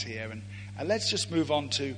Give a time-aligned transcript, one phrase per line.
[0.00, 0.30] here.
[0.30, 0.42] And,
[0.78, 1.94] and let's just move on to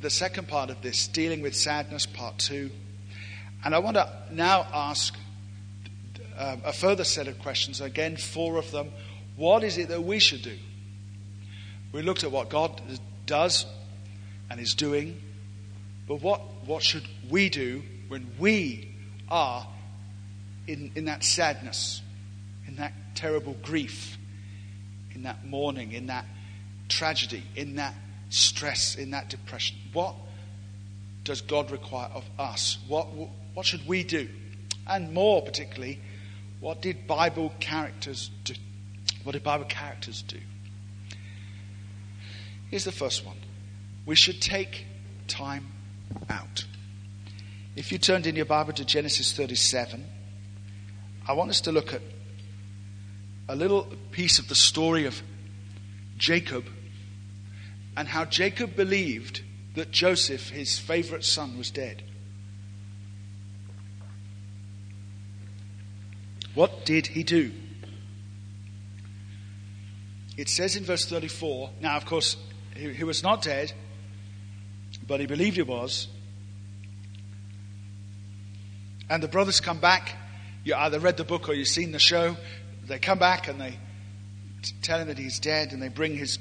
[0.00, 2.70] the second part of this, dealing with sadness, part two.
[3.64, 5.16] And I want to now ask
[6.36, 8.90] uh, a further set of questions, again, four of them.
[9.36, 10.56] What is it that we should do?
[11.92, 12.80] We looked at what God
[13.26, 13.66] does
[14.50, 15.20] and is doing,
[16.06, 18.94] but what, what should we do when we
[19.28, 19.66] are
[20.66, 22.02] in, in that sadness,
[22.66, 24.16] in that terrible grief,
[25.14, 26.24] in that mourning, in that
[26.88, 27.94] tragedy, in that
[28.30, 29.76] stress, in that depression?
[29.92, 30.14] What
[31.24, 32.78] does God require of us?
[32.88, 33.08] What,
[33.54, 34.28] what should we do?
[34.86, 36.00] And more particularly,
[36.60, 38.54] what did Bible characters do?
[39.22, 40.38] What did Bible characters do?
[42.70, 43.36] Here's the first one.
[44.06, 44.86] We should take
[45.26, 45.66] time
[46.28, 46.64] out.
[47.76, 50.04] If you turned in your Bible to Genesis 37,
[51.26, 52.00] I want us to look at
[53.48, 55.22] a little piece of the story of
[56.16, 56.64] Jacob
[57.98, 59.42] and how Jacob believed
[59.74, 62.00] that Joseph, his favorite son, was dead.
[66.54, 67.50] What did he do?
[70.36, 72.36] It says in verse 34 now, of course,
[72.76, 73.72] he, he was not dead,
[75.04, 76.06] but he believed he was.
[79.10, 80.14] And the brothers come back.
[80.62, 82.36] You either read the book or you've seen the show.
[82.86, 83.76] They come back and they
[84.82, 86.38] tell him that he's dead, and they bring his,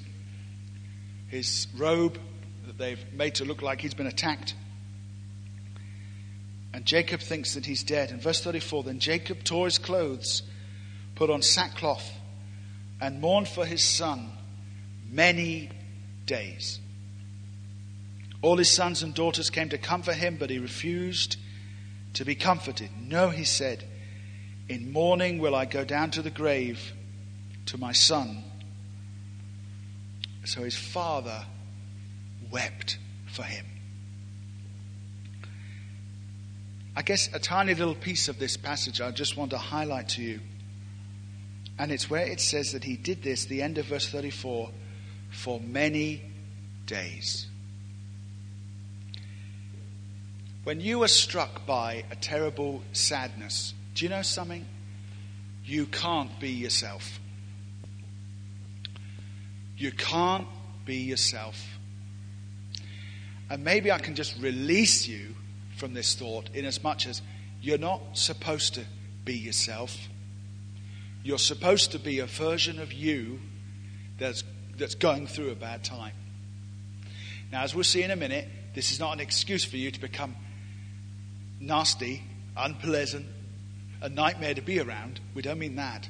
[1.28, 2.20] his robe
[2.66, 4.56] that they've made to look like he's been attacked.
[6.74, 8.12] And Jacob thinks that he's dead.
[8.12, 10.44] In verse 34, then Jacob tore his clothes,
[11.16, 12.10] put on sackcloth,
[13.02, 14.30] and mourned for his son
[15.10, 15.70] many
[16.26, 16.80] days.
[18.42, 21.38] All his sons and daughters came to comfort him, but he refused
[22.14, 22.90] to be comforted.
[23.00, 23.84] No, he said,
[24.70, 26.94] in mourning will I go down to the grave
[27.68, 28.44] to my son.
[30.48, 31.44] So his father
[32.50, 33.66] wept for him.
[36.96, 40.22] I guess a tiny little piece of this passage I just want to highlight to
[40.22, 40.40] you.
[41.78, 44.72] And it's where it says that he did this, the end of verse 34,
[45.32, 46.22] for many
[46.86, 47.48] days.
[50.64, 54.66] When you are struck by a terrible sadness, do you know something?
[55.66, 57.20] You can't be yourself.
[59.78, 60.48] You can't
[60.86, 61.78] be yourself.
[63.50, 65.36] And maybe I can just release you
[65.78, 67.22] from this thought in as much as
[67.62, 68.82] you're not supposed to
[69.24, 69.96] be yourself.
[71.24, 73.40] You're supposed to be a version of you
[74.18, 74.44] that's,
[74.76, 76.14] that's going through a bad time.
[77.52, 80.00] Now, as we'll see in a minute, this is not an excuse for you to
[80.00, 80.36] become
[81.60, 82.24] nasty,
[82.56, 83.26] unpleasant,
[84.02, 85.20] a nightmare to be around.
[85.34, 86.10] We don't mean that.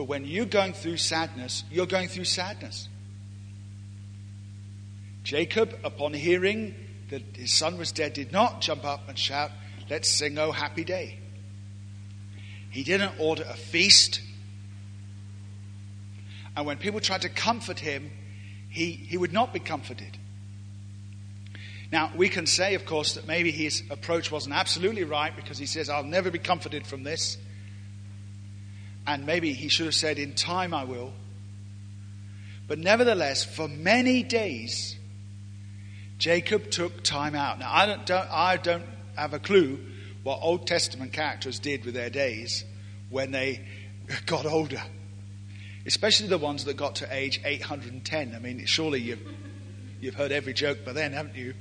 [0.00, 2.88] But when you're going through sadness, you're going through sadness.
[5.24, 6.74] Jacob, upon hearing
[7.10, 9.50] that his son was dead did not jump up and shout,
[9.90, 11.18] Let's sing, Oh, happy day.
[12.70, 14.22] He didn't order a feast.
[16.56, 18.10] And when people tried to comfort him,
[18.70, 20.16] he, he would not be comforted.
[21.92, 25.66] Now, we can say, of course, that maybe his approach wasn't absolutely right because he
[25.66, 27.36] says, I'll never be comforted from this.
[29.06, 31.12] And maybe he should have said, In time I will.
[32.68, 34.96] But nevertheless, for many days,
[36.18, 37.58] Jacob took time out.
[37.58, 38.84] Now, I don't, don't, I don't
[39.16, 39.80] have a clue
[40.22, 42.64] what Old Testament characters did with their days
[43.08, 43.60] when they
[44.26, 44.82] got older,
[45.86, 48.34] especially the ones that got to age 810.
[48.34, 49.26] I mean, surely you've,
[50.00, 51.54] you've heard every joke by then, haven't you?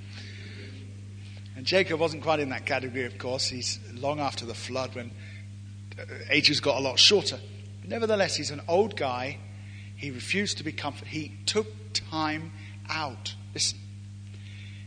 [1.55, 3.47] And Jacob wasn't quite in that category, of course.
[3.47, 5.11] He's long after the flood when
[6.29, 7.39] ages got a lot shorter.
[7.85, 9.37] Nevertheless, he's an old guy.
[9.95, 11.07] He refused to be comforted.
[11.09, 12.51] He took time
[12.87, 13.35] out.
[13.53, 13.79] Listen,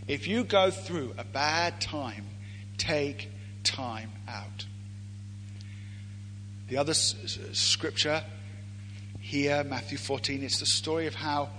[0.06, 2.26] if you go through a bad time,
[2.78, 3.28] take
[3.64, 4.66] time out.
[6.68, 8.24] The other s- s- scripture
[9.20, 11.50] here, Matthew 14, it's the story of how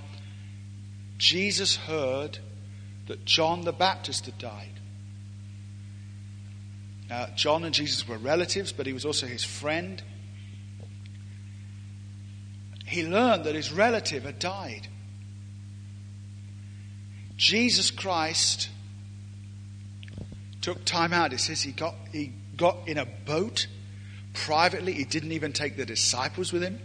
[1.18, 2.40] Jesus heard
[3.08, 4.80] that John the Baptist had died.
[7.36, 10.02] John and Jesus were relatives, but he was also his friend.
[12.86, 14.88] He learned that his relative had died.
[17.38, 18.70] Jesus Christ
[20.62, 21.34] took time out.
[21.34, 23.68] It says he got, he got in a boat
[24.34, 24.94] privately.
[24.94, 26.80] He didn't even take the disciples with him.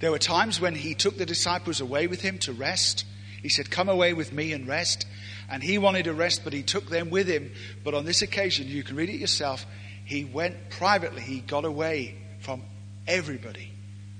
[0.00, 3.04] There were times when he took the disciples away with him to rest.
[3.42, 5.06] He said, Come away with me and rest.
[5.50, 7.52] And he wanted to rest, but he took them with him.
[7.84, 9.66] But on this occasion, you can read it yourself,
[10.04, 11.22] he went privately.
[11.22, 12.62] He got away from
[13.06, 13.70] everybody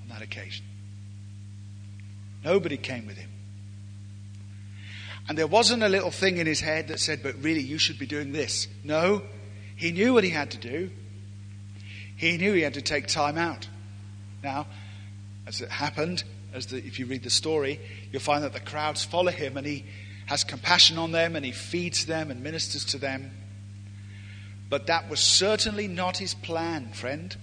[0.03, 0.65] on that occasion.
[2.45, 3.31] Nobody came with him.
[5.29, 7.99] And there wasn't a little thing in his head that said, but really, you should
[7.99, 8.67] be doing this.
[8.83, 9.23] No,
[9.77, 10.91] he knew what he had to do.
[12.17, 13.69] He knew he had to take time out.
[14.43, 14.67] Now,
[15.47, 19.05] as it happened, as the, if you read the story, you'll find that the crowds
[19.05, 19.85] follow him and he
[20.27, 23.31] has compassion on them and he feeds them and ministers to them.
[24.69, 27.37] But that was certainly not his plan, friend.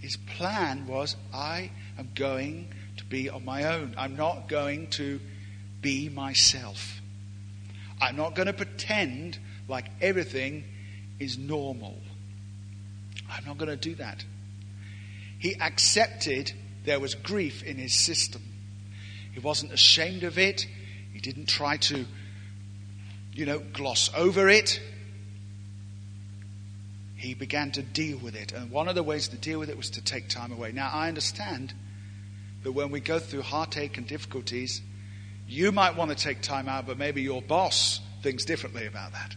[0.00, 3.94] His plan was I am going to be on my own.
[3.96, 5.20] I'm not going to
[5.80, 7.00] be myself.
[8.00, 9.38] I'm not going to pretend
[9.68, 10.64] like everything
[11.18, 11.96] is normal.
[13.30, 14.24] I'm not going to do that.
[15.38, 16.52] He accepted
[16.88, 18.42] there was grief in his system.
[19.32, 20.66] He wasn't ashamed of it.
[21.12, 22.06] He didn't try to,
[23.34, 24.80] you know, gloss over it.
[27.14, 28.52] He began to deal with it.
[28.52, 30.72] And one of the ways to deal with it was to take time away.
[30.72, 31.74] Now, I understand
[32.62, 34.80] that when we go through heartache and difficulties,
[35.46, 39.36] you might want to take time out, but maybe your boss thinks differently about that.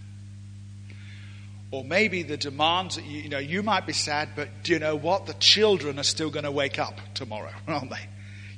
[1.72, 4.80] Or maybe the demands that you, you know, you might be sad, but do you
[4.80, 5.26] know what?
[5.26, 8.08] The children are still going to wake up tomorrow, aren't they?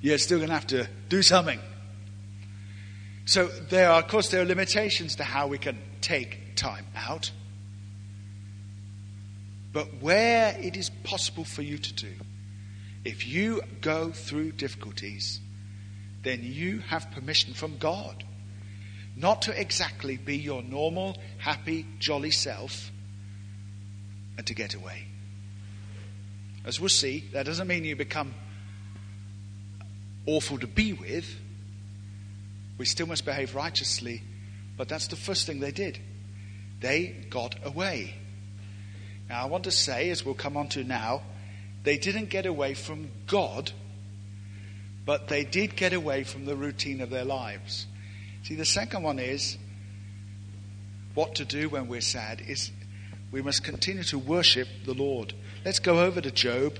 [0.01, 1.59] You're still going to have to do something.
[3.25, 7.31] So there are, of course, there are limitations to how we can take time out.
[9.71, 12.13] But where it is possible for you to do,
[13.05, 15.39] if you go through difficulties,
[16.23, 18.23] then you have permission from God
[19.15, 22.91] not to exactly be your normal, happy, jolly self
[24.37, 25.05] and to get away.
[26.65, 28.33] As we'll see, that doesn't mean you become
[30.25, 31.25] awful to be with.
[32.77, 34.23] We still must behave righteously,
[34.77, 35.99] but that's the first thing they did.
[36.79, 38.15] They got away.
[39.29, 41.21] Now, I want to say, as we'll come on to now,
[41.83, 43.71] they didn't get away from God
[45.05, 47.87] but they did get away from the routine of their lives.
[48.43, 49.57] See, the second one is
[51.13, 52.71] what to do when we're sad is
[53.33, 55.33] we must continue to worship the Lord.
[55.65, 56.77] Let's go over to Job,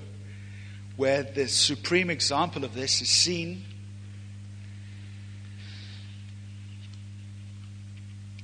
[0.95, 3.63] where the supreme example of this is seen.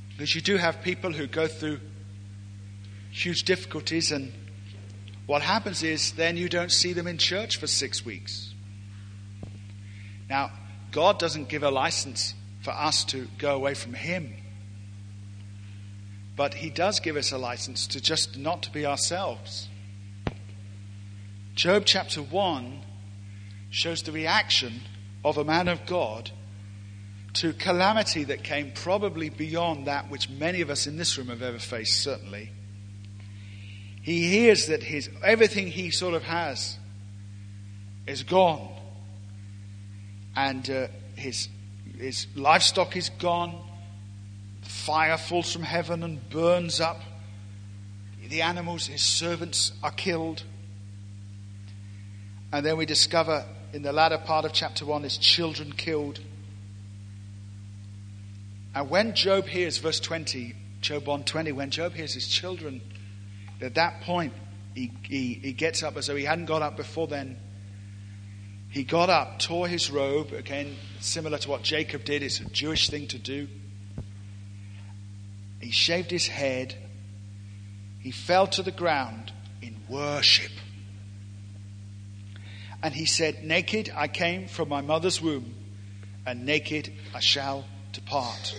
[0.09, 1.79] Because you do have people who go through
[3.11, 4.33] huge difficulties, and
[5.27, 8.55] what happens is then you don't see them in church for six weeks.
[10.27, 10.51] Now,
[10.91, 12.33] God doesn't give a license
[12.63, 14.33] for us to go away from Him.
[16.39, 19.67] But He does give us a license to just not to be ourselves.
[21.53, 22.79] Job chapter 1
[23.71, 24.79] shows the reaction
[25.25, 26.31] of a man of God
[27.33, 31.41] to calamity that came probably beyond that which many of us in this room have
[31.41, 32.51] ever faced, certainly.
[34.01, 36.77] He hears that his, everything he sort of has
[38.07, 38.65] is gone
[40.37, 41.49] and uh, his,
[41.97, 43.61] his livestock is gone.
[44.69, 47.01] Fire falls from heaven and burns up.
[48.27, 50.43] The animals, his servants, are killed.
[52.53, 56.19] And then we discover in the latter part of chapter 1 his children killed.
[58.75, 62.81] And when Job hears, verse 20, Job 120, when Job hears his children,
[63.59, 64.33] at that point,
[64.75, 67.37] he, he, he gets up as though he hadn't got up before then
[68.69, 72.89] he got up, tore his robe, again, similar to what Jacob did, it's a Jewish
[72.89, 73.47] thing to do.
[75.59, 76.75] He shaved his head.
[77.99, 80.51] He fell to the ground in worship.
[82.81, 85.53] And he said, Naked I came from my mother's womb,
[86.25, 88.57] and naked I shall depart.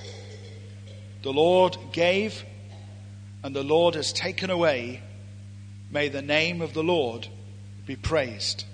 [1.22, 2.44] The Lord gave,
[3.42, 5.02] and the Lord has taken away.
[5.90, 7.28] May the name of the Lord
[7.86, 8.64] be praised.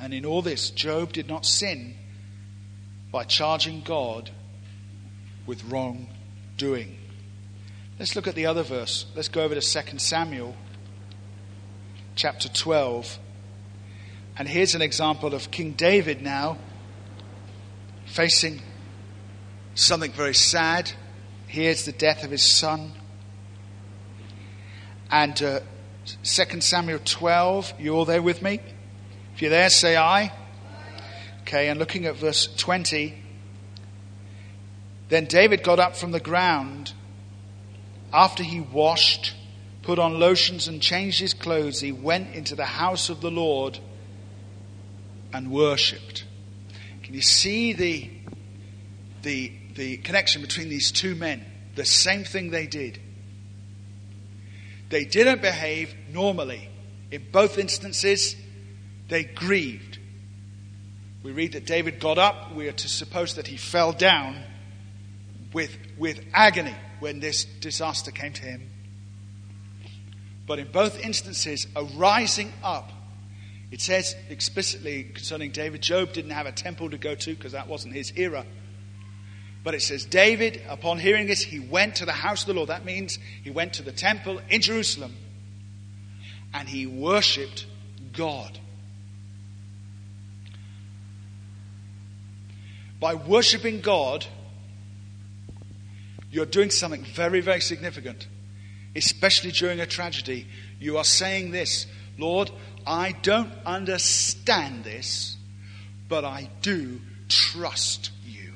[0.00, 1.94] And in all this, Job did not sin
[3.10, 4.30] by charging God
[5.46, 5.64] with
[6.56, 6.96] wrongdoing.
[7.98, 9.06] Let's look at the other verse.
[9.14, 10.54] Let's go over to 2 Samuel
[12.14, 13.18] chapter 12.
[14.38, 16.58] And here's an example of King David now
[18.06, 18.62] facing
[19.74, 20.92] something very sad.
[21.46, 22.92] Here's the death of his son.
[25.10, 25.60] And uh,
[26.22, 28.60] 2 Samuel 12, you all there with me?
[29.34, 30.32] If you're there, say aye.
[31.42, 33.25] Okay, and looking at verse 20.
[35.08, 36.92] Then David got up from the ground.
[38.12, 39.34] After he washed,
[39.82, 43.78] put on lotions, and changed his clothes, he went into the house of the Lord
[45.32, 46.24] and worshipped.
[47.02, 48.10] Can you see the,
[49.22, 51.44] the, the connection between these two men?
[51.74, 52.98] The same thing they did.
[54.88, 56.68] They didn't behave normally.
[57.10, 58.34] In both instances,
[59.08, 59.96] they grieved
[61.26, 62.54] we read that David got up.
[62.54, 64.44] We are to suppose that he fell down
[65.56, 68.68] with, with agony when this disaster came to him.
[70.46, 72.92] But in both instances, a rising up.
[73.70, 77.68] It says explicitly concerning David, Job didn't have a temple to go to because that
[77.68, 78.44] wasn't his era.
[79.64, 82.68] But it says, David, upon hearing this, he went to the house of the Lord.
[82.68, 85.16] That means he went to the temple in Jerusalem
[86.52, 87.64] and he worshipped
[88.12, 88.58] God.
[93.00, 94.26] By worshiping God,
[96.36, 98.28] you're doing something very, very significant,
[98.94, 100.46] especially during a tragedy.
[100.78, 101.86] You are saying this
[102.18, 102.50] Lord,
[102.86, 105.38] I don't understand this,
[106.10, 107.00] but I do
[107.30, 108.52] trust you.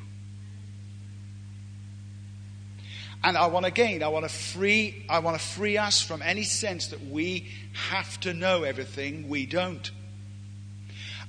[3.25, 6.43] And I want again, I want to free, I want to free us from any
[6.43, 9.31] sense that we have to know everything.
[9.31, 9.91] We don't.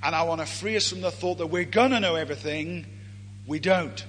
[0.02, 2.84] And I want to free us from the thought that we're going to know everything
[3.46, 4.04] we don't.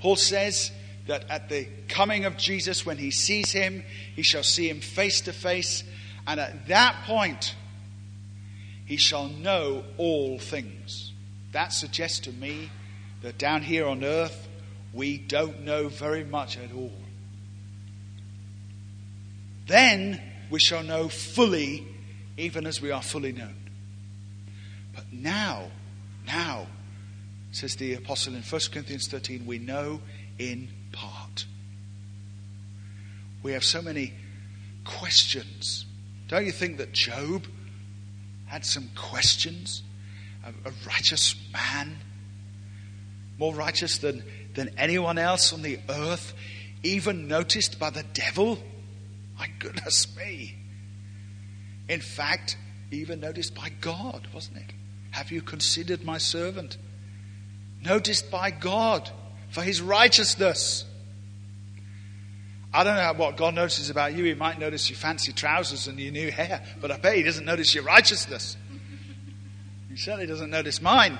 [0.00, 0.72] Paul says
[1.06, 3.84] that at the coming of Jesus, when he sees him,
[4.16, 5.84] he shall see him face to face,
[6.26, 7.54] and at that point,
[8.86, 11.12] he shall know all things.
[11.52, 12.70] That suggests to me
[13.22, 14.48] that down here on earth,
[14.92, 16.92] we don't know very much at all.
[19.66, 21.86] Then we shall know fully,
[22.36, 23.54] even as we are fully known.
[24.94, 25.70] But now,
[26.26, 26.66] now,
[27.52, 30.00] says the apostle in 1 Corinthians 13, we know
[30.38, 31.46] in part.
[33.42, 34.14] We have so many
[34.84, 35.86] questions.
[36.28, 37.46] Don't you think that Job
[38.46, 39.82] had some questions?
[40.44, 41.96] A, a righteous man,
[43.38, 44.22] more righteous than,
[44.54, 46.34] than anyone else on the earth,
[46.82, 48.58] even noticed by the devil?
[49.38, 50.56] My goodness me.
[51.88, 52.56] In fact,
[52.90, 54.72] even noticed by God, wasn't it?
[55.10, 56.76] Have you considered my servant?
[57.84, 59.10] Noticed by God
[59.50, 60.84] for his righteousness.
[62.72, 64.24] I don't know what God notices about you.
[64.24, 67.44] He might notice your fancy trousers and your new hair, but I bet he doesn't
[67.44, 68.56] notice your righteousness.
[69.88, 71.18] He certainly doesn't notice mine.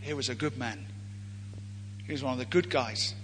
[0.00, 0.86] He was a good man.
[2.06, 3.14] He was one of the good guys.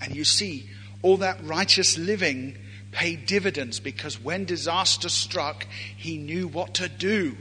[0.00, 0.68] And you see,
[1.00, 2.58] all that righteous living
[2.90, 7.36] paid dividends because when disaster struck, he knew what to do.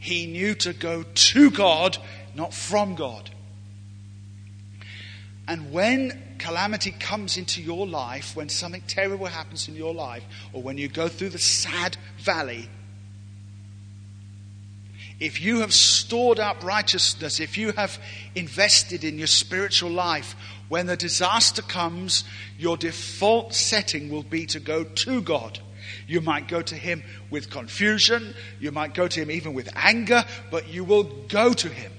[0.00, 1.98] He knew to go to God,
[2.34, 3.30] not from God.
[5.46, 10.62] And when calamity comes into your life, when something terrible happens in your life, or
[10.62, 12.68] when you go through the sad valley,
[15.18, 17.98] if you have stored up righteousness, if you have
[18.34, 20.36] invested in your spiritual life,
[20.68, 22.24] when the disaster comes,
[22.56, 25.58] your default setting will be to go to God.
[26.06, 28.34] You might go to him with confusion.
[28.60, 31.92] You might go to him even with anger, but you will go to him.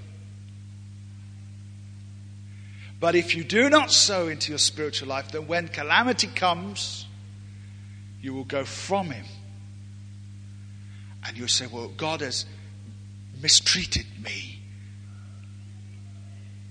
[2.99, 7.05] But if you do not sow into your spiritual life, then when calamity comes,
[8.21, 9.25] you will go from him.
[11.25, 12.45] And you'll say, Well, God has
[13.41, 14.59] mistreated me.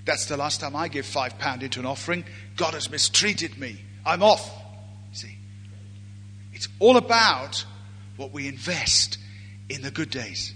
[0.05, 2.25] That's the last time I give five pound into an offering.
[2.57, 3.79] God has mistreated me.
[4.05, 4.58] I'm off.
[6.59, 7.65] It's all about
[8.17, 9.17] what we invest
[9.69, 10.53] in the good days.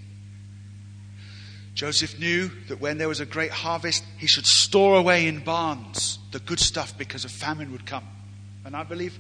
[1.75, 6.19] Joseph knew that when there was a great harvest, he should store away in barns
[6.33, 8.03] the good stuff because a famine would come.
[8.65, 9.17] And I believe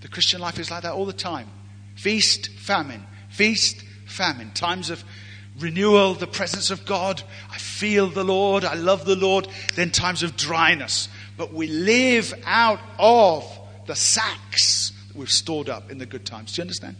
[0.00, 1.50] the Christian life is like that all the time
[1.96, 4.52] feast, famine, feast, famine.
[4.54, 5.04] Times of
[5.58, 7.22] renewal, the presence of God.
[7.50, 9.48] I feel the Lord, I love the Lord.
[9.74, 11.10] Then times of dryness.
[11.36, 13.44] But we live out of
[13.84, 16.52] the sacks we've stored up in the good times.
[16.52, 16.96] Do you understand?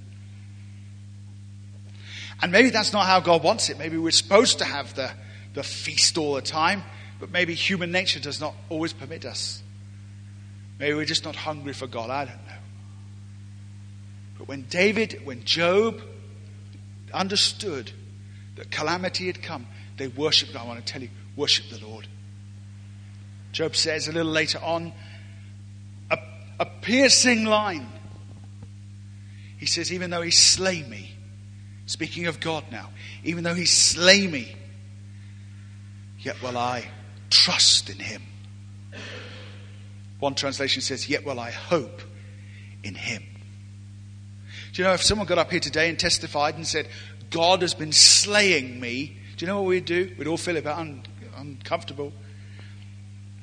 [2.43, 3.79] And maybe that's not how God wants it.
[3.79, 5.11] Maybe we're supposed to have the,
[5.55, 6.83] the feast all the time,
[7.21, 9.63] but maybe human nature does not always permit us.
[10.79, 12.11] Maybe we're just not hungry for God.
[12.11, 12.53] I don't know.
[14.39, 16.03] But when David, when Job
[17.15, 17.93] understood
[18.57, 19.67] that calamity had come,
[19.97, 20.65] they worshiped God.
[20.65, 22.09] I want to tell you, worship the Lord.
[23.53, 24.93] Job says a little later on,
[26.11, 26.19] a,
[26.59, 27.87] a piercing line
[29.63, 31.09] he says, even though he slay me,
[31.87, 32.91] speaking of God now,
[33.23, 34.57] even though he slay me,
[36.19, 36.85] yet will I
[37.31, 38.23] trust in him.
[40.19, 42.03] One translation says, yet will I hope
[42.83, 43.23] in him.
[44.73, 46.89] Do you know if someone got up here today and testified and said,
[47.31, 50.13] God has been slaying me, do you know what we'd do?
[50.19, 51.05] We'd all feel a bit un-
[51.37, 52.13] uncomfortable.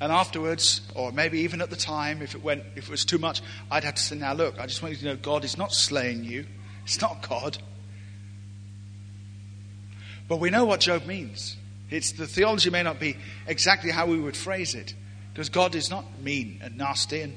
[0.00, 3.18] And afterwards, or maybe even at the time, if it went, if it was too
[3.18, 5.58] much, I'd have to say, now look, I just want you to know God is
[5.58, 6.46] not slaying you.
[6.84, 7.58] It's not God.
[10.26, 11.56] But we know what Job means.
[11.90, 13.16] It's the theology may not be
[13.46, 14.94] exactly how we would phrase it,
[15.32, 17.36] because God is not mean and nasty, and,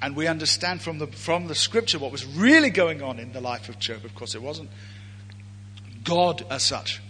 [0.00, 3.40] and we understand from the from the scripture what was really going on in the
[3.40, 4.04] life of Job.
[4.04, 4.70] Of course, it wasn't
[6.04, 7.00] God as such.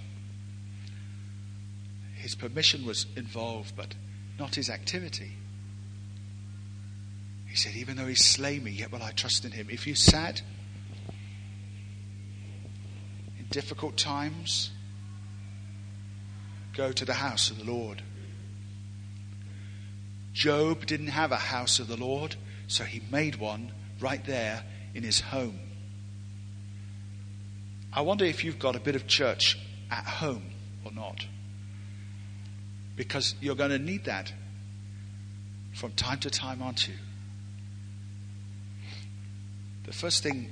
[2.15, 3.95] His permission was involved, but
[4.41, 5.37] not his activity.
[7.47, 9.69] He said, Even though he slay me, yet will I trust in him.
[9.71, 10.41] If you're sad,
[13.39, 14.71] in difficult times,
[16.75, 18.03] go to the house of the Lord.
[20.33, 25.03] Job didn't have a house of the Lord, so he made one right there in
[25.03, 25.59] his home.
[27.93, 29.59] I wonder if you've got a bit of church
[29.91, 30.45] at home
[30.85, 31.27] or not.
[33.01, 34.31] Because you're going to need that
[35.73, 36.93] from time to time, aren't you?
[39.87, 40.51] The first thing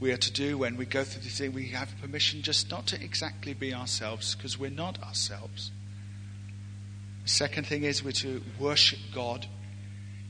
[0.00, 2.88] we are to do when we go through this thing, we have permission just not
[2.88, 5.70] to exactly be ourselves because we're not ourselves.
[7.22, 9.46] The second thing is we're to worship God.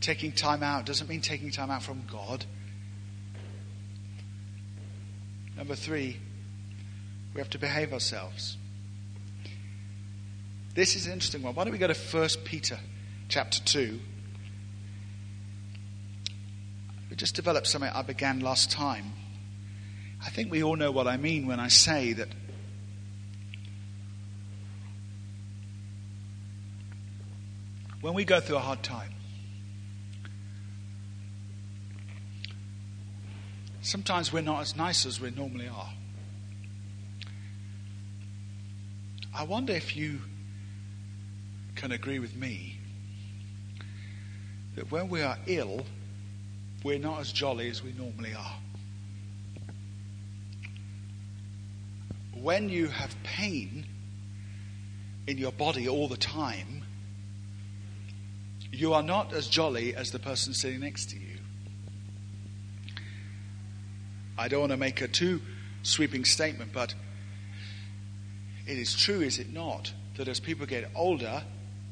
[0.02, 2.44] Taking time out doesn't mean taking time out from God.
[5.56, 6.18] Number three,
[7.32, 8.58] we have to behave ourselves.
[10.76, 11.54] This is an interesting one.
[11.54, 12.78] Why don't we go to 1 Peter
[13.30, 13.99] chapter 2?
[17.09, 19.14] We just developed something I began last time.
[20.23, 22.28] I think we all know what I mean when I say that
[28.02, 29.14] when we go through a hard time,
[33.80, 35.95] sometimes we're not as nice as we normally are.
[39.35, 40.21] I wonder if you
[41.76, 42.78] can agree with me
[44.75, 45.87] that when we are ill,
[46.83, 48.56] we're not as jolly as we normally are.
[52.47, 53.85] when you have pain
[55.26, 56.85] in your body all the time,
[58.70, 61.38] you are not as jolly as the person sitting next to you.
[64.38, 65.40] I don't want to make a too
[65.83, 66.94] sweeping statement, but
[68.64, 71.42] it is true, is it not, that as people get older,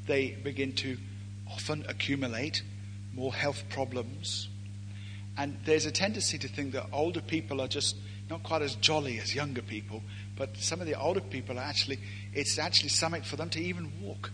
[0.06, 0.96] they begin to
[1.50, 2.62] often accumulate
[3.14, 4.48] more health problems.
[5.36, 7.96] And there's a tendency to think that older people are just
[8.30, 10.02] not quite as jolly as younger people,
[10.36, 11.98] but some of the older people are actually,
[12.32, 14.30] it's actually something for them to even walk.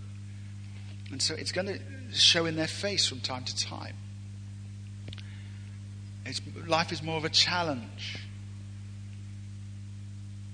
[1.11, 1.78] And so it's going to
[2.12, 3.96] show in their face from time to time.
[6.24, 8.18] It's, life is more of a challenge.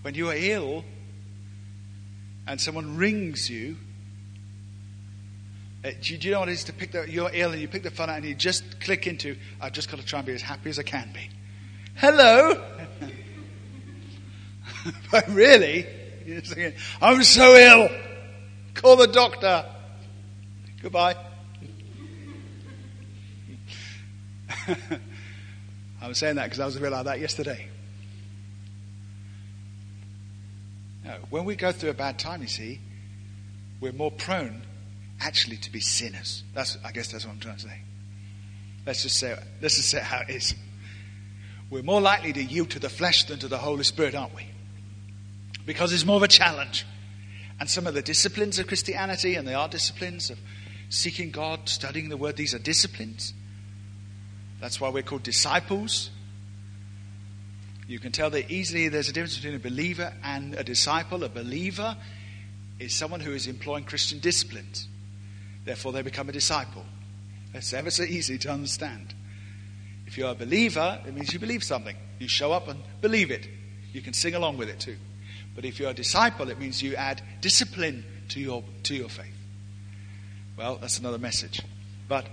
[0.03, 0.85] When you are ill
[2.47, 3.77] and someone rings you,
[5.87, 7.85] uh, do, you know what it is to pick the, you're ill and you pick
[7.85, 10.33] the phone out and you just click into, I've just got to try and be
[10.33, 11.31] as happy as I can be.
[11.95, 12.61] Hello?
[15.13, 15.87] but really,
[16.25, 17.89] thinking, I'm so ill.
[18.75, 19.65] Call the doctor.
[20.83, 21.15] Goodbye.
[26.03, 27.69] I was saying that because I was a bit like that yesterday.
[31.05, 32.81] No, when we go through a bad time, you see,
[33.81, 34.63] we're more prone
[35.21, 36.45] actually to be sinners.
[36.55, 37.81] That's, I guess that's what I'm trying to say.
[38.87, 40.55] Let's just say, let's just say how it is.
[41.71, 44.47] We're more likely to yield to the flesh than to the Holy Spirit, aren't we?
[45.67, 46.87] because it's more of a challenge.
[47.59, 50.39] And some of the disciplines of Christianity, and they are disciplines of
[50.89, 53.35] seeking God, studying the Word, these are disciplines.
[54.61, 56.11] That's why we're called disciples.
[57.89, 61.25] You can tell that easily there's a difference between a believer and a disciple.
[61.25, 61.97] A believer
[62.79, 64.89] is someone who is employing Christian disciplines.
[65.67, 66.85] Therefore, they become a disciple.
[67.53, 69.15] It's ever so easy to understand.
[70.07, 71.97] If you're a believer, it means you believe something.
[72.21, 73.49] You show up and believe it.
[73.93, 74.97] You can sing along with it too.
[75.57, 79.35] But if you're a disciple, it means you add discipline to your, to your faith.
[80.57, 81.61] Well, that's another message.
[82.09, 82.27] But,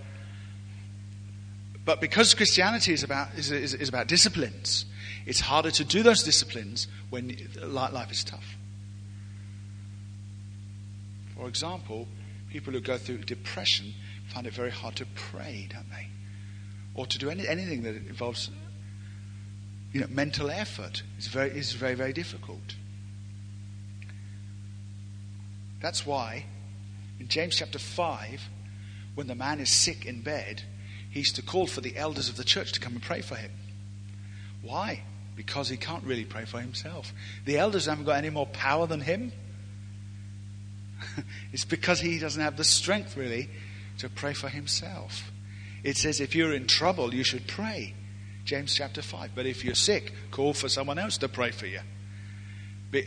[1.83, 4.85] but because Christianity is about, is, is, is about disciplines,
[5.25, 8.57] it's harder to do those disciplines when life is tough.
[11.35, 12.07] For example,
[12.53, 13.91] people who go through depression
[14.31, 16.07] find it very hard to pray, don't they?
[16.93, 18.51] Or to do any, anything that involves
[19.91, 22.75] you know, mental effort is very, is very, very difficult.
[25.81, 26.45] That's why
[27.19, 28.49] in James chapter 5,
[29.15, 30.61] when the man is sick in bed,
[31.09, 33.51] he's to call for the elders of the church to come and pray for him.
[34.61, 35.01] Why?
[35.35, 37.13] Because he can't really pray for himself.
[37.45, 39.31] The elders haven't got any more power than him.
[41.53, 43.49] it's because he doesn't have the strength, really,
[43.99, 45.31] to pray for himself.
[45.83, 47.93] It says if you're in trouble, you should pray.
[48.45, 49.31] James chapter 5.
[49.35, 51.79] But if you're sick, call for someone else to pray for you.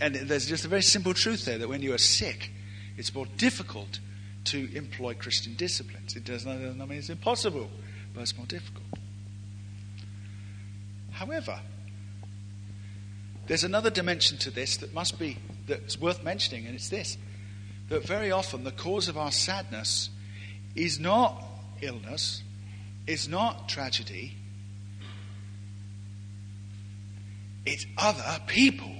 [0.00, 2.50] And there's just a very simple truth there that when you are sick,
[2.96, 4.00] it's more difficult
[4.44, 6.16] to employ Christian disciplines.
[6.16, 7.70] It does not, not mean it's impossible,
[8.14, 8.84] but it's more difficult.
[11.12, 11.60] However,
[13.46, 17.16] there's another dimension to this that must be that's worth mentioning, and it's this:
[17.88, 20.11] that very often the cause of our sadness
[20.75, 21.42] is not
[21.81, 22.42] illness,
[23.07, 24.37] is not tragedy,
[27.64, 28.90] it's other people.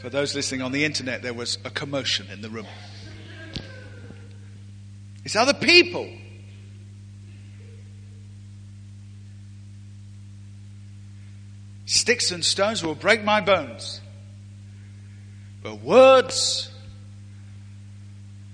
[0.00, 2.66] For those listening on the internet, there was a commotion in the room.
[5.26, 6.08] It's other people.
[11.84, 14.00] Sticks and stones will break my bones,
[15.64, 16.70] but words,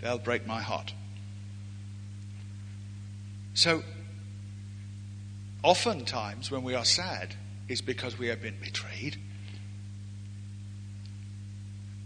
[0.00, 0.94] they'll break my heart.
[3.52, 3.82] So,
[5.62, 7.34] oftentimes when we are sad,
[7.68, 9.18] it's because we have been betrayed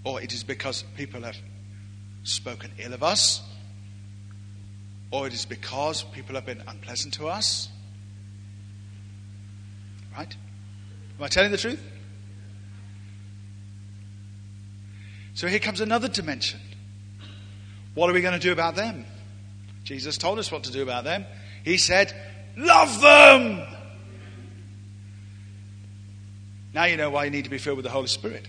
[0.03, 1.37] or it is because people have
[2.25, 3.43] spoken ill of us,
[5.11, 7.69] or it is because people have been unpleasant to us.
[10.17, 10.35] Right?
[11.19, 11.83] Am I telling the truth?
[15.35, 16.61] So here comes another dimension.
[17.95, 19.05] What are we going to do about them?
[19.85, 21.25] Jesus told us what to do about them.
[21.65, 22.13] He said,
[22.57, 23.63] Love them!
[26.73, 28.49] Now you know why you need to be filled with the Holy Spirit.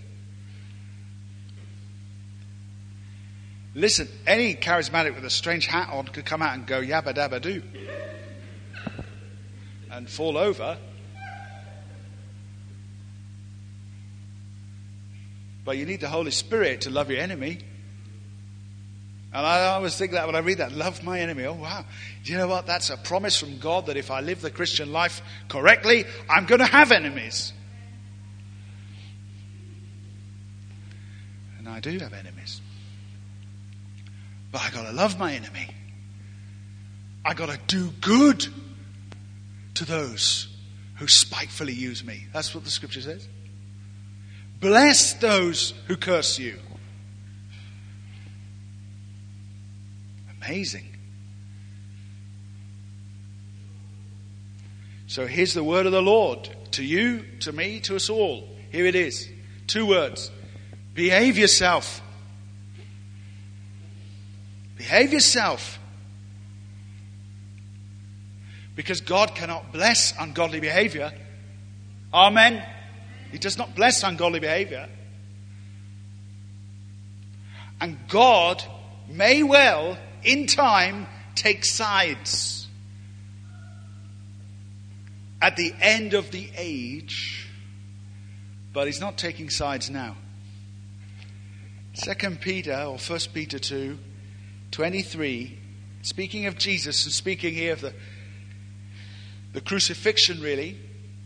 [3.78, 7.40] Listen, any charismatic with a strange hat on could come out and go yabba dabba
[7.40, 7.62] doo
[9.92, 10.80] and fall over.
[15.64, 17.60] But you need the Holy Spirit to love your enemy.
[19.32, 21.44] And I always think that when I read that, love my enemy.
[21.46, 21.86] Oh, wow.
[22.24, 22.66] Do you know what?
[22.66, 26.62] That's a promise from God that if I live the Christian life correctly, I'm going
[26.62, 27.54] to have enemies.
[31.60, 32.62] And I do have enemies.
[34.58, 35.68] But I gotta love my enemy.
[37.24, 38.48] I gotta do good
[39.76, 40.48] to those
[40.96, 42.26] who spitefully use me.
[42.34, 43.28] That's what the scripture says.
[44.60, 46.58] Bless those who curse you.
[50.42, 50.88] Amazing.
[55.06, 58.50] So here's the word of the Lord to you, to me, to us all.
[58.72, 59.30] Here it is.
[59.68, 60.32] Two words.
[60.96, 62.02] Behave yourself.
[64.88, 65.80] Behave yourself.
[68.74, 71.12] Because God cannot bless ungodly behavior.
[72.14, 72.64] Amen.
[73.30, 74.88] He does not bless ungodly behavior.
[77.82, 78.64] And God
[79.10, 82.66] may well, in time, take sides.
[85.42, 87.50] At the end of the age,
[88.72, 90.16] but He's not taking sides now.
[91.92, 94.00] Second Peter or First Peter 2
[94.72, 95.58] 23,
[96.02, 97.94] speaking of Jesus and speaking here of the,
[99.54, 100.78] the crucifixion, really,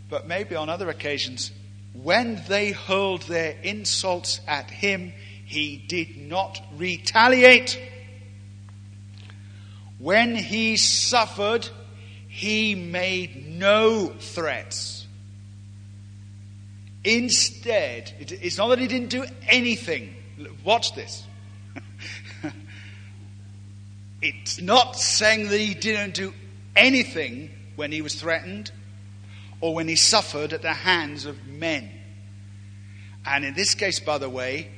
[0.10, 1.52] but maybe on other occasions,
[1.94, 5.14] when they hurled their insults at him,
[5.46, 7.80] he did not retaliate.
[10.00, 11.68] When he suffered,
[12.28, 15.06] he made no threats.
[17.04, 20.16] Instead, it's not that he didn't do anything.
[20.64, 21.26] Watch this.
[24.22, 26.34] It's not saying that he didn't do
[26.76, 28.72] anything when he was threatened
[29.60, 31.90] or when he suffered at the hands of men.
[33.26, 34.70] And in this case, by the way,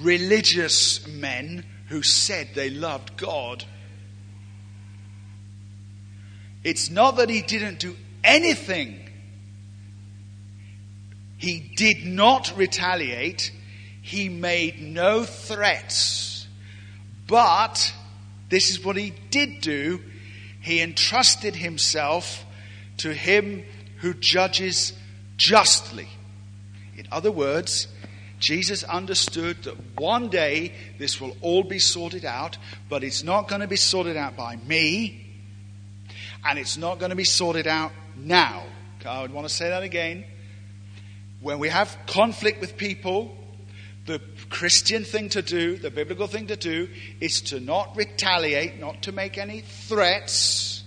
[0.00, 3.64] religious men who said they loved God.
[6.64, 9.00] It's not that he didn't do anything.
[11.38, 13.52] He did not retaliate.
[14.02, 16.48] He made no threats.
[17.26, 17.92] But
[18.48, 20.00] this is what he did do.
[20.60, 22.44] He entrusted himself
[22.98, 23.64] to him
[23.98, 24.92] who judges
[25.36, 26.08] justly.
[26.96, 27.88] In other words,
[28.38, 33.60] Jesus understood that one day this will all be sorted out, but it's not going
[33.60, 35.26] to be sorted out by me,
[36.44, 38.62] and it's not going to be sorted out now.
[39.04, 40.24] I would want to say that again.
[41.40, 43.36] When we have conflict with people,
[44.48, 46.88] Christian thing to do, the biblical thing to do,
[47.20, 50.84] is to not retaliate, not to make any threats,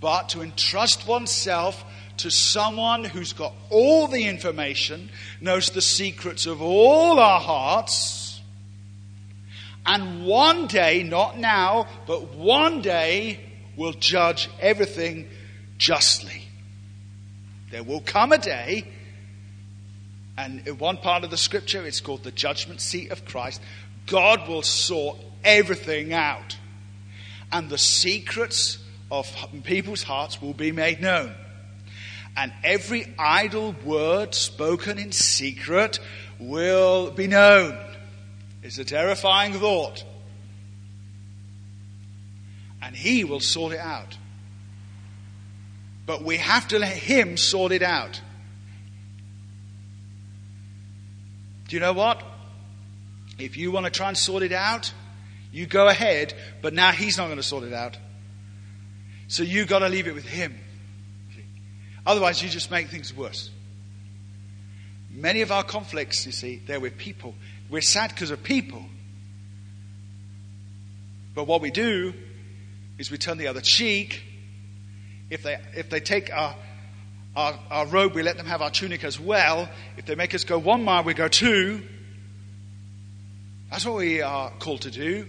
[0.00, 1.84] but to entrust oneself
[2.18, 8.28] to someone who's got all the information, knows the secrets of all our hearts,
[9.88, 13.40] And one day, not now, but one day,
[13.74, 15.30] will judge everything
[15.78, 16.42] justly.
[17.70, 18.84] There will come a day,
[20.38, 23.60] and in one part of the scripture, it's called the judgment seat of Christ.
[24.06, 26.56] God will sort everything out,
[27.50, 28.78] and the secrets
[29.10, 29.28] of
[29.64, 31.34] people's hearts will be made known.
[32.36, 35.98] And every idle word spoken in secret
[36.38, 37.76] will be known.
[38.62, 40.04] It's a terrifying thought.
[42.80, 44.16] And He will sort it out.
[46.06, 48.20] But we have to let Him sort it out.
[51.68, 52.22] Do you know what?
[53.38, 54.92] If you want to try and sort it out,
[55.52, 57.96] you go ahead, but now He's not going to sort it out.
[59.28, 60.58] So you've got to leave it with Him.
[62.04, 63.50] Otherwise, you just make things worse.
[65.10, 67.34] Many of our conflicts, you see, they're with people.
[67.68, 68.84] We're sad because of people.
[71.34, 72.14] But what we do
[72.96, 74.22] is we turn the other cheek.
[75.28, 76.56] If they, if they take our,
[77.38, 79.68] our, our robe, we let them have our tunic as well.
[79.96, 81.82] If they make us go one mile, we go two.
[83.70, 85.24] That's what we are called to do.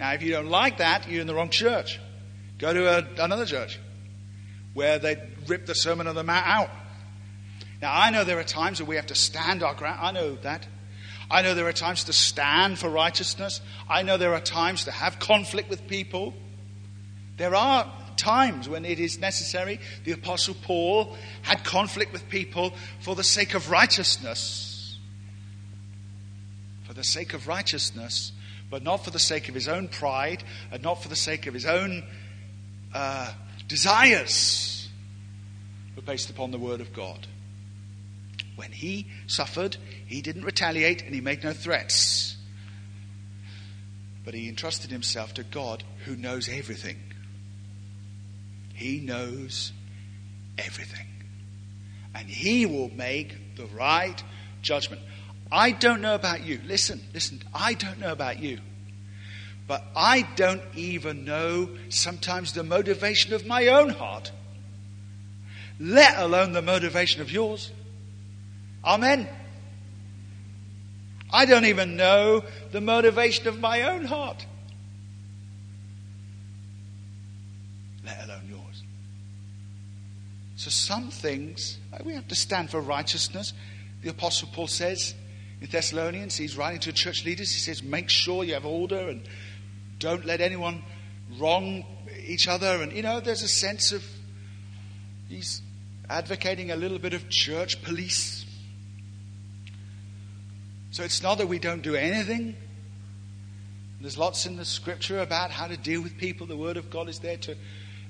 [0.00, 2.00] Now, if you don't like that, you're in the wrong church.
[2.58, 3.78] Go to a, another church
[4.74, 6.70] where they rip the Sermon on the Mount out.
[7.80, 10.00] Now, I know there are times where we have to stand our ground.
[10.02, 10.66] I know that.
[11.30, 13.60] I know there are times to stand for righteousness.
[13.88, 16.34] I know there are times to have conflict with people.
[17.36, 19.80] There are times when it is necessary.
[20.04, 24.98] The Apostle Paul had conflict with people for the sake of righteousness.
[26.84, 28.32] For the sake of righteousness,
[28.70, 31.54] but not for the sake of his own pride and not for the sake of
[31.54, 32.02] his own
[32.94, 33.32] uh,
[33.68, 34.88] desires,
[35.94, 37.26] but based upon the Word of God.
[38.56, 39.76] When he suffered,
[40.06, 42.36] he didn't retaliate and he made no threats.
[44.24, 46.96] But he entrusted himself to God who knows everything.
[48.76, 49.72] He knows
[50.58, 51.06] everything.
[52.14, 54.22] And he will make the right
[54.60, 55.00] judgment.
[55.50, 56.60] I don't know about you.
[56.66, 57.42] Listen, listen.
[57.54, 58.58] I don't know about you.
[59.66, 64.30] But I don't even know sometimes the motivation of my own heart,
[65.80, 67.72] let alone the motivation of yours.
[68.84, 69.28] Amen.
[71.32, 74.46] I don't even know the motivation of my own heart,
[80.56, 83.52] So, some things, we have to stand for righteousness.
[84.02, 85.14] The Apostle Paul says
[85.60, 89.22] in Thessalonians, he's writing to church leaders, he says, make sure you have order and
[89.98, 90.82] don't let anyone
[91.38, 91.84] wrong
[92.26, 92.82] each other.
[92.82, 94.04] And, you know, there's a sense of,
[95.28, 95.62] he's
[96.08, 98.44] advocating a little bit of church police.
[100.90, 102.56] So it's not that we don't do anything.
[104.00, 106.46] There's lots in the scripture about how to deal with people.
[106.46, 107.56] The word of God is there to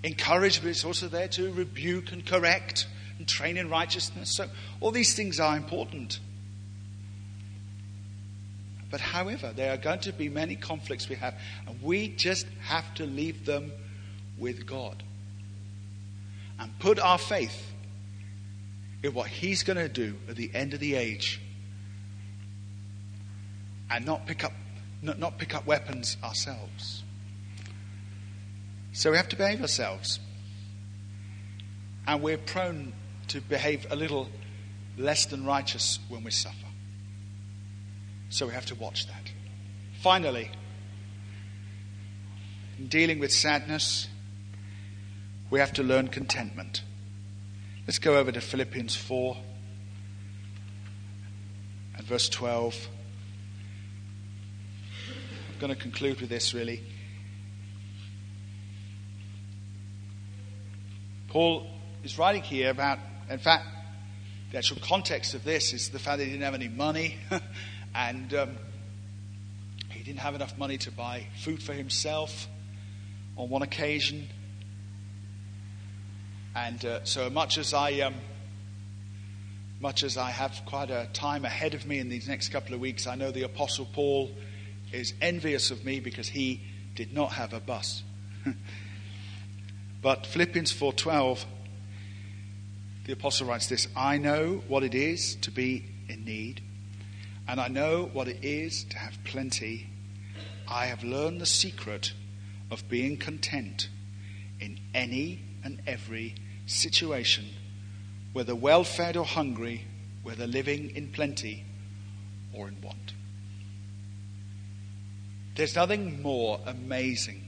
[0.06, 2.86] encourage, but it's also there to rebuke and correct
[3.18, 4.36] and train in righteousness.
[4.36, 4.46] So
[4.80, 6.20] all these things are important.
[8.88, 11.34] But however, there are going to be many conflicts we have,
[11.66, 13.72] and we just have to leave them
[14.38, 15.02] with God
[16.58, 17.72] and put our faith
[19.02, 21.40] in what He's going to do at the end of the age
[23.90, 24.52] and not pick up,
[25.02, 27.02] not, not pick up weapons ourselves.
[28.96, 30.20] So we have to behave ourselves.
[32.06, 32.94] And we're prone
[33.28, 34.30] to behave a little
[34.96, 36.66] less than righteous when we suffer.
[38.30, 39.32] So we have to watch that.
[40.00, 40.50] Finally,
[42.78, 44.08] in dealing with sadness,
[45.50, 46.80] we have to learn contentment.
[47.86, 49.36] Let's go over to Philippians 4
[51.98, 52.88] and verse 12.
[55.52, 56.82] I'm going to conclude with this really.
[61.36, 61.66] Paul
[62.02, 63.66] is writing here about, in fact,
[64.52, 67.18] the actual context of this is the fact that he didn't have any money
[67.94, 68.56] and um,
[69.90, 72.48] he didn't have enough money to buy food for himself
[73.36, 74.30] on one occasion.
[76.54, 78.14] And uh, so much as I, um,
[79.78, 82.80] much as I have quite a time ahead of me in these next couple of
[82.80, 84.30] weeks, I know the Apostle Paul
[84.90, 86.62] is envious of me because he
[86.94, 88.02] did not have a bus.
[90.02, 91.44] but Philippians 4:12
[93.06, 96.60] the apostle writes this, I know what it is to be in need
[97.46, 99.88] and I know what it is to have plenty.
[100.68, 102.12] I have learned the secret
[102.68, 103.88] of being content
[104.58, 106.34] in any and every
[106.66, 107.44] situation,
[108.32, 109.86] whether well fed or hungry,
[110.24, 111.64] whether living in plenty
[112.52, 113.14] or in want.
[115.54, 117.44] There's nothing more amazing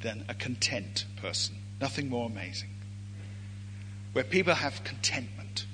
[0.00, 1.56] than a content person.
[1.80, 2.70] Nothing more amazing.
[4.12, 5.66] Where people have contentment.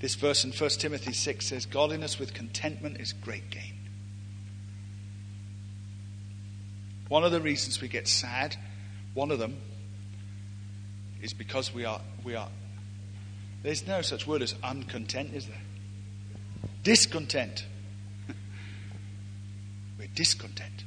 [0.00, 3.74] This verse in 1 Timothy 6 says, Godliness with contentment is great gain.
[7.08, 8.56] One of the reasons we get sad,
[9.14, 9.56] one of them,
[11.20, 12.48] is because we are, we are,
[13.62, 15.60] there's no such word as uncontent, is there?
[16.82, 17.66] Discontent.
[19.98, 20.84] We're discontent.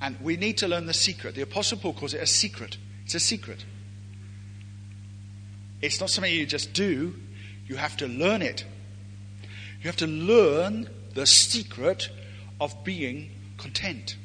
[0.00, 1.34] And we need to learn the secret.
[1.34, 2.76] The Apostle Paul calls it a secret.
[3.04, 3.64] It's a secret.
[5.80, 7.14] It's not something you just do,
[7.66, 8.64] you have to learn it.
[9.80, 12.10] You have to learn the secret
[12.60, 14.16] of being content.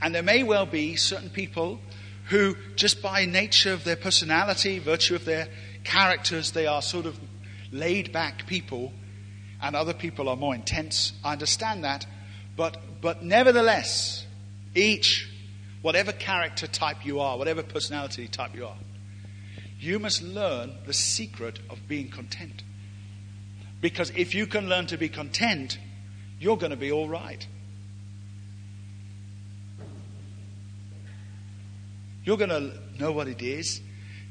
[0.00, 1.80] And there may well be certain people
[2.26, 5.48] who, just by nature of their personality, virtue of their
[5.84, 7.18] characters, they are sort of
[7.72, 8.92] laid back people,
[9.62, 11.12] and other people are more intense.
[11.24, 12.06] I understand that.
[12.56, 14.26] But, but nevertheless,
[14.74, 15.30] each,
[15.82, 18.76] whatever character type you are, whatever personality type you are,
[19.78, 22.62] you must learn the secret of being content.
[23.80, 25.78] Because if you can learn to be content,
[26.40, 27.46] you're going to be all right.
[32.24, 33.80] You're going to know what it is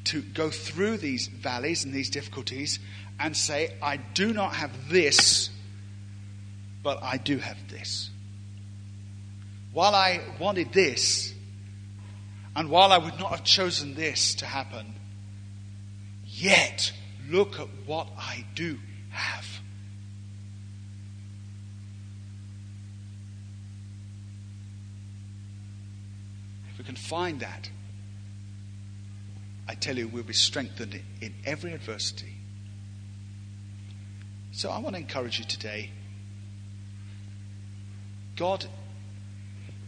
[0.06, 2.80] to go through these valleys and these difficulties
[3.20, 5.50] and say, I do not have this,
[6.84, 8.10] but I do have this.
[9.76, 11.34] While I wanted this,
[12.56, 14.96] and while I would not have chosen this to happen,
[16.26, 16.94] yet
[17.30, 19.46] look at what I do have.
[26.72, 27.70] If we can find that,
[29.68, 32.34] I tell you, we'll be strengthened in every adversity.
[34.54, 35.90] So I want to encourage you today.
[38.38, 38.66] God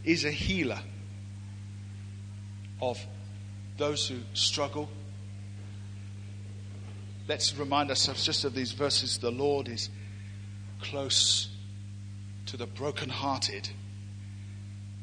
[0.08, 0.80] is a healer
[2.82, 2.98] of
[3.78, 4.90] those who struggle.
[7.28, 9.18] Let's remind ourselves just of these verses.
[9.18, 9.90] The Lord is
[10.82, 11.50] close
[12.46, 13.70] to the brokenhearted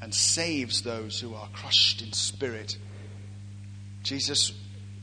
[0.00, 2.78] and saves those who are crushed in spirit.
[4.02, 4.52] Jesus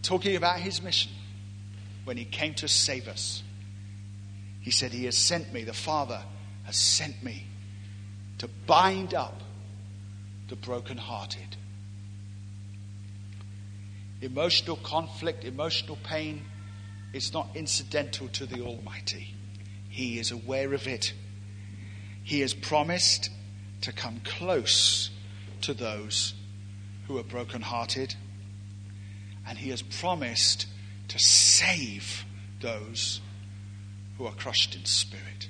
[0.02, 1.12] talking about his mission
[2.06, 3.44] when he came to save us.
[4.62, 6.24] He said, He has sent me, the Father
[6.64, 7.46] has sent me
[8.40, 9.44] to bind up
[10.52, 11.56] the brokenhearted.
[14.20, 16.44] Emotional conflict, emotional pain
[17.14, 19.34] is not incidental to the Almighty.
[19.88, 21.14] He is aware of it.
[22.26, 23.30] He has promised
[23.80, 25.10] to come close
[25.62, 26.34] to those
[27.08, 28.14] who are brokenhearted
[29.48, 30.68] and he has promised
[31.08, 32.26] to save
[32.60, 33.22] those
[34.18, 35.48] who are crushed in spirit.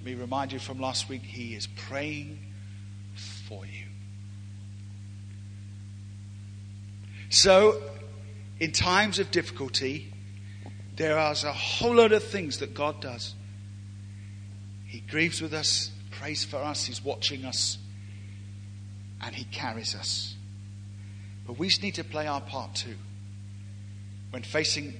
[0.00, 2.38] Let me remind you from last week, he is praying
[3.46, 3.84] for you.
[7.28, 7.82] So,
[8.58, 10.10] in times of difficulty,
[10.96, 13.34] there are a whole lot of things that God does.
[14.86, 17.76] He grieves with us, prays for us, He's watching us,
[19.22, 20.34] and He carries us.
[21.46, 22.96] But we need to play our part too.
[24.30, 24.94] When facing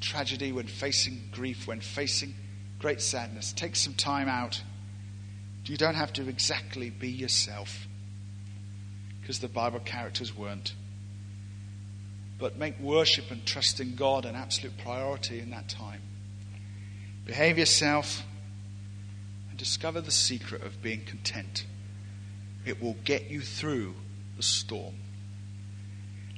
[0.00, 2.34] tragedy, when facing grief, when facing
[2.82, 4.60] great sadness, take some time out.
[5.64, 7.86] You don't have to exactly be yourself
[9.20, 10.74] because the Bible characters weren't.
[12.38, 16.02] But make worship and trust in God an absolute priority in that time.
[17.24, 18.24] Behave yourself
[19.48, 21.64] and discover the secret of being content.
[22.66, 23.94] It will get you through
[24.36, 24.96] the storm.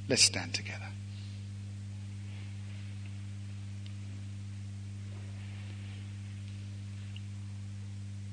[0.07, 0.85] Let's stand together.